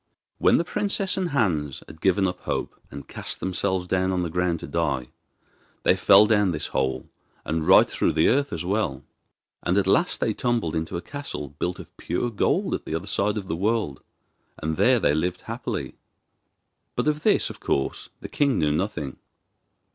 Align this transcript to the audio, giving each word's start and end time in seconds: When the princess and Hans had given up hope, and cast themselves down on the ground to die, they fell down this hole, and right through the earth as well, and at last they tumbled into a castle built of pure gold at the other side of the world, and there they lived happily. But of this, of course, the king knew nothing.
When 0.39 0.57
the 0.57 0.65
princess 0.65 1.15
and 1.15 1.29
Hans 1.29 1.83
had 1.87 2.01
given 2.01 2.25
up 2.27 2.39
hope, 2.39 2.73
and 2.89 3.07
cast 3.07 3.39
themselves 3.39 3.87
down 3.87 4.11
on 4.11 4.23
the 4.23 4.31
ground 4.31 4.59
to 4.61 4.67
die, 4.67 5.05
they 5.83 5.95
fell 5.95 6.25
down 6.25 6.49
this 6.53 6.69
hole, 6.73 7.07
and 7.45 7.67
right 7.67 7.87
through 7.87 8.13
the 8.13 8.27
earth 8.27 8.51
as 8.51 8.65
well, 8.65 9.03
and 9.61 9.77
at 9.77 9.85
last 9.85 10.19
they 10.19 10.33
tumbled 10.33 10.75
into 10.75 10.97
a 10.97 11.03
castle 11.03 11.49
built 11.49 11.77
of 11.77 11.95
pure 11.97 12.31
gold 12.31 12.73
at 12.73 12.85
the 12.85 12.95
other 12.95 13.05
side 13.05 13.37
of 13.37 13.47
the 13.47 13.55
world, 13.55 14.01
and 14.57 14.75
there 14.75 14.99
they 14.99 15.13
lived 15.13 15.41
happily. 15.41 15.93
But 16.95 17.07
of 17.07 17.21
this, 17.21 17.51
of 17.51 17.59
course, 17.59 18.09
the 18.21 18.27
king 18.27 18.57
knew 18.57 18.71
nothing. 18.71 19.17